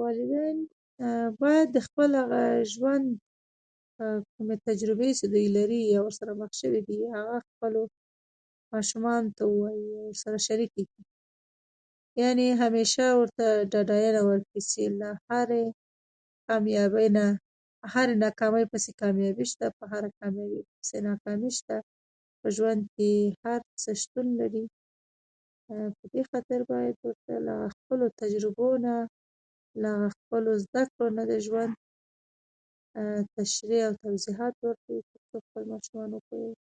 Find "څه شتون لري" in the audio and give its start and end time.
23.82-24.64